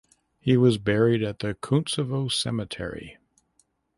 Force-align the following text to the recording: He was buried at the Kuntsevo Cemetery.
He 0.39 0.57
was 0.57 0.79
buried 0.79 1.21
at 1.21 1.37
the 1.37 1.53
Kuntsevo 1.53 2.27
Cemetery. 2.31 3.19